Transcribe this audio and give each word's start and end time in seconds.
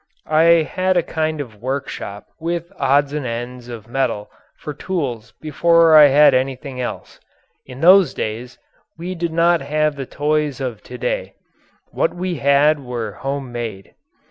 I 0.25 0.43
had 0.65 0.97
a 0.97 1.03
kind 1.03 1.39
of 1.39 1.61
workshop 1.61 2.25
with 2.39 2.71
odds 2.79 3.13
and 3.13 3.23
ends 3.23 3.69
of 3.69 3.87
metal 3.87 4.31
for 4.57 4.73
tools 4.73 5.31
before 5.39 5.95
I 5.95 6.07
had 6.07 6.33
anything 6.33 6.81
else. 6.81 7.19
In 7.67 7.81
those 7.81 8.15
days 8.15 8.57
we 8.97 9.13
did 9.13 9.31
not 9.31 9.61
have 9.61 9.95
the 9.97 10.07
toys 10.07 10.59
of 10.59 10.81
to 10.85 10.97
day; 10.97 11.35
what 11.91 12.15
we 12.15 12.37
had 12.37 12.79
were 12.83 13.11
home 13.11 13.51
made. 13.51 13.93